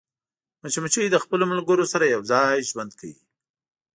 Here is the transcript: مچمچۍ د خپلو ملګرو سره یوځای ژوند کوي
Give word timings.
مچمچۍ 0.61 1.07
د 1.11 1.17
خپلو 1.23 1.43
ملګرو 1.51 1.85
سره 1.93 2.05
یوځای 2.15 2.57
ژوند 2.69 2.91
کوي 2.99 3.15